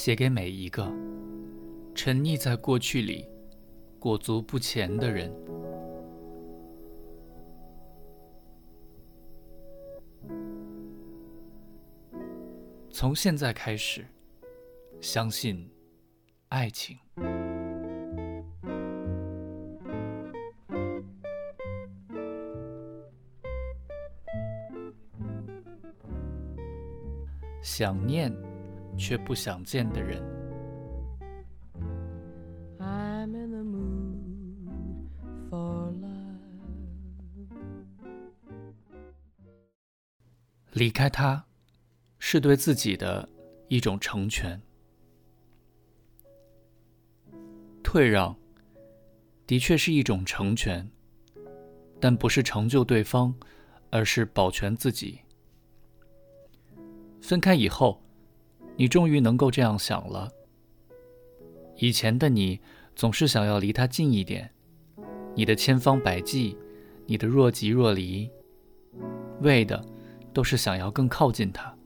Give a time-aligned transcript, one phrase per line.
[0.00, 0.84] 写给每一个
[1.92, 3.28] 沉溺在过去里、
[3.98, 5.28] 裹足不前的人。
[12.88, 14.06] 从现在开始，
[15.00, 15.68] 相信
[16.50, 16.96] 爱情。
[27.60, 28.32] 想念
[28.98, 30.20] 却不想见的人，
[40.72, 41.44] 离开他
[42.18, 43.28] 是对自己的
[43.68, 44.60] 一种成全。
[47.82, 48.36] 退让
[49.46, 50.86] 的确是一种成全，
[51.98, 53.34] 但不是成就对方，
[53.90, 55.20] 而是保全自己。
[57.22, 58.00] 分开以后，
[58.78, 60.30] 你终于能够这样想了。
[61.78, 62.60] 以前的你
[62.94, 64.48] 总是想要离他近一点，
[65.34, 66.56] 你的千方百计，
[67.04, 68.30] 你的若即若离，
[69.40, 69.84] 为的
[70.32, 71.76] 都是想要更靠近他。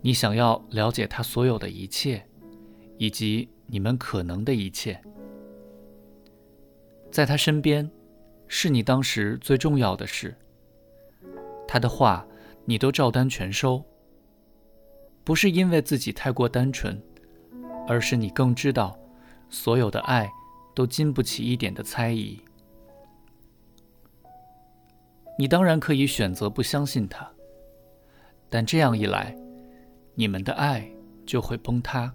[0.00, 2.26] 你想要了解他所有的一切，
[2.98, 5.00] 以及你们可能的一切，
[7.12, 7.88] 在他身边，
[8.48, 10.36] 是你当时最重要的事。
[11.68, 12.26] 他的话，
[12.64, 13.84] 你都照单全收。
[15.24, 17.02] 不是因为自己太过单纯，
[17.88, 18.96] 而是你更知道，
[19.48, 20.30] 所有的爱
[20.74, 22.38] 都经不起一点的猜疑。
[25.38, 27.28] 你当然可以选择不相信他，
[28.48, 29.34] 但这样一来，
[30.14, 30.88] 你们的爱
[31.26, 32.14] 就会崩塌。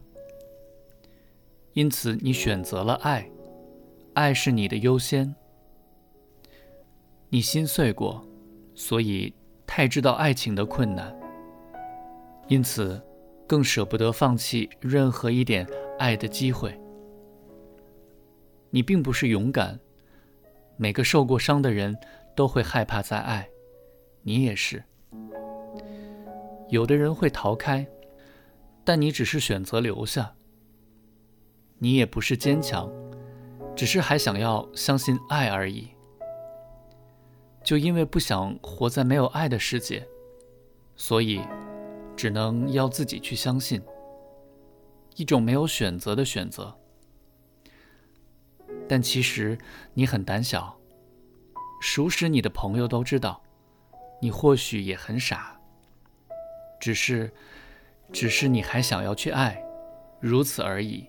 [1.74, 3.30] 因此，你选择了爱，
[4.14, 5.36] 爱是你的优先。
[7.30, 8.26] 你心碎过，
[8.74, 9.34] 所以
[9.68, 11.19] 太知道爱情的困难。
[12.50, 13.00] 因此，
[13.47, 15.67] 更舍不得放弃任何一点
[16.00, 16.75] 爱的机会。
[18.72, 19.79] 你并不是勇敢，
[20.75, 21.96] 每个受过伤的人
[22.35, 23.47] 都会害怕再爱，
[24.24, 24.84] 你也是。
[26.69, 27.88] 有的人会逃开，
[28.84, 30.35] 但你只是选择留下。
[31.78, 32.91] 你也不是坚强，
[33.75, 35.88] 只是还想要相信爱而已。
[37.63, 40.07] 就因为不想活在没有爱的世界，
[40.95, 41.40] 所以。
[42.19, 43.81] 只能要自己去相信，
[45.16, 46.78] 一种没有选择的选择。
[48.90, 49.57] 但其实
[49.94, 50.78] 你很胆小，
[51.80, 53.41] 熟识你的朋友都知道，
[54.22, 55.57] 你或许也很傻。
[56.78, 57.31] 只是，
[58.12, 59.63] 只是你还想要去爱，
[60.19, 61.07] 如此而已。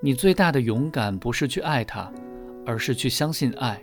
[0.00, 2.12] 你最大的勇敢不是去爱他，
[2.66, 3.80] 而是去相信爱。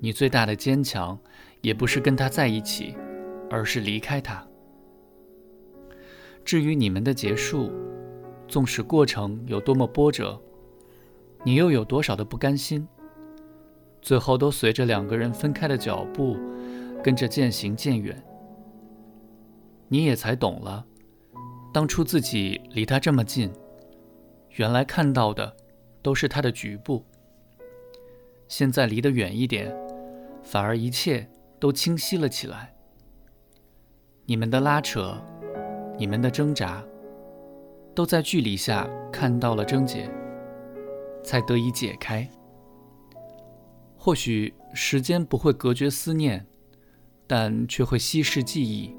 [0.00, 1.18] 你最大的坚强，
[1.62, 2.94] 也不是跟他在一起。
[3.54, 4.44] 而是离开他。
[6.44, 7.70] 至于你们的结束，
[8.48, 10.42] 纵使过程有多么波折，
[11.44, 12.86] 你又有多少的不甘心，
[14.02, 16.36] 最后都随着两个人分开的脚步，
[17.00, 18.20] 跟着渐行渐远。
[19.86, 20.84] 你也才懂了，
[21.72, 23.52] 当初自己离他这么近，
[24.56, 25.56] 原来看到的
[26.02, 27.04] 都是他的局部。
[28.48, 29.72] 现在离得远一点，
[30.42, 32.73] 反而一切都清晰了起来。
[34.26, 35.14] 你们的拉扯，
[35.98, 36.82] 你们的挣扎，
[37.94, 40.10] 都在距离下看到了症结，
[41.22, 42.26] 才得以解开。
[43.98, 46.46] 或许时间不会隔绝思念，
[47.26, 48.96] 但却会稀释记忆。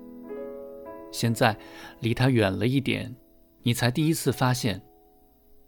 [1.11, 1.57] 现在
[2.01, 3.15] 离他远了一点，
[3.63, 4.79] 你才第一次发现，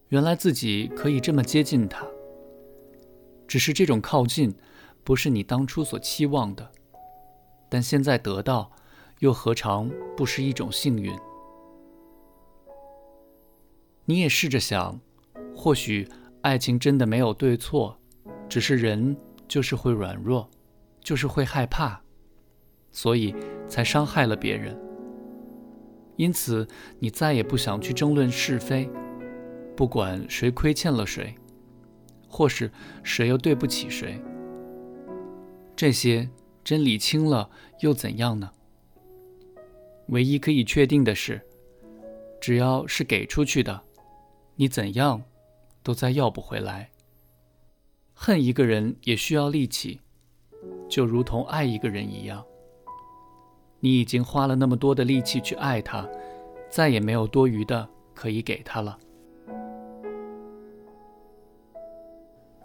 [0.10, 2.06] 原来自己可以这么接近他。
[3.48, 4.54] 只是这种靠近，
[5.04, 6.72] 不是你当初所期望的，
[7.68, 8.72] 但现在得到。
[9.20, 11.18] 又何尝不是一种幸运？
[14.06, 15.00] 你也试着想，
[15.56, 16.08] 或许
[16.42, 17.98] 爱情真的没有对错，
[18.48, 19.18] 只是人
[19.48, 20.50] 就是会软弱，
[21.02, 22.00] 就是会害怕，
[22.92, 23.36] 所以
[23.68, 24.80] 才伤害了别人。
[26.16, 26.68] 因此，
[27.00, 28.90] 你再也不想去争论是非，
[29.76, 31.36] 不管谁亏欠了谁，
[32.30, 32.72] 或是
[33.04, 34.22] 谁又对不起谁。
[35.76, 36.30] 这些
[36.64, 37.50] 真理清了
[37.82, 38.52] 又怎样呢？
[40.08, 41.42] 唯一可以确定的是，
[42.40, 43.82] 只要是给出去的，
[44.56, 45.22] 你怎样
[45.84, 46.90] 都再要不回来。
[48.14, 50.00] 恨一个人也需要力气，
[50.90, 52.44] 就如同爱一个人一样。
[53.80, 56.08] 你已经花了那么多的力气去爱他，
[56.70, 58.98] 再也没有多余的可以给他了。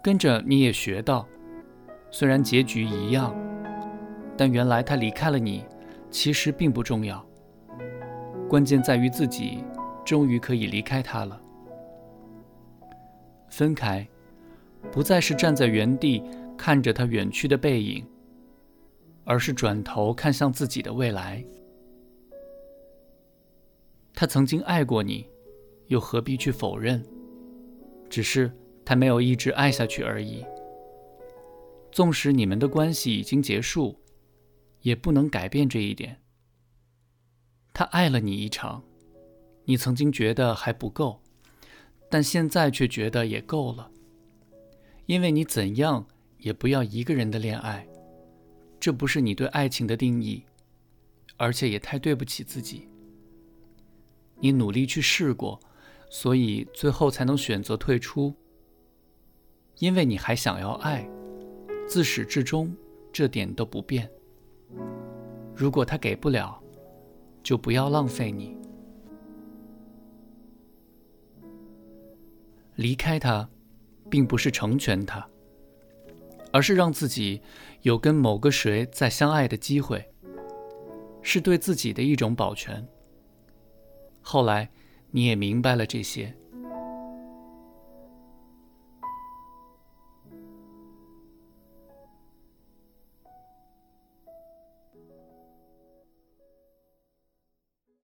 [0.01, 1.27] 跟着你也学到，
[2.09, 3.35] 虽然结局一样，
[4.35, 5.63] 但原来他离开了你，
[6.09, 7.23] 其实并不重要。
[8.53, 9.63] 关键在于自己
[10.05, 11.41] 终于可以离开他了。
[13.49, 14.07] 分开，
[14.91, 16.21] 不再是站在原地
[16.55, 18.05] 看着他远去的背影，
[19.23, 21.43] 而是转头看向自己的未来。
[24.13, 25.27] 他曾经爱过你，
[25.87, 27.03] 又何必去否认？
[28.07, 28.51] 只是
[28.85, 30.45] 他没有一直爱下去而已。
[31.91, 33.95] 纵使你们的关系已经结束，
[34.81, 36.22] 也不能改变这一点。
[37.73, 38.83] 他爱了你一场，
[39.65, 41.19] 你曾经觉得还不够，
[42.07, 43.89] 但现在却觉得也够了。
[45.07, 46.05] 因为你怎样
[46.37, 47.87] 也不要一个人的恋爱，
[48.79, 50.43] 这不是你对爱情的定义，
[51.35, 52.87] 而且也太对不起自己。
[54.39, 55.59] 你努力去试过，
[56.09, 58.33] 所以最后才能选择退出。
[59.79, 61.09] 因为你还想要爱，
[61.87, 62.73] 自始至终
[63.11, 64.07] 这点都不变。
[65.55, 66.62] 如果他给不了，
[67.43, 68.57] 就不要浪费你。
[72.75, 73.47] 离开他，
[74.09, 75.27] 并不是成全他，
[76.51, 77.41] 而是让自己
[77.81, 80.03] 有跟某个谁再相爱的机会，
[81.21, 82.87] 是对自己的一种保全。
[84.21, 84.71] 后来，
[85.11, 86.35] 你也明白了这些，